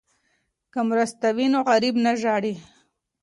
که 0.71 0.79
مرسته 0.89 1.27
وي 1.35 1.47
نو 1.53 1.59
غریب 1.69 1.95
نه 2.05 2.11
ژاړي. 2.21 2.53